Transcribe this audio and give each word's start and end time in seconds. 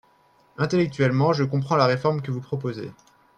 Intellectuellement, 0.57 1.31
je 1.31 1.43
comprends 1.43 1.75
la 1.75 1.85
réforme 1.85 2.23
que 2.23 2.31
vous 2.31 2.41
proposez. 2.41 2.91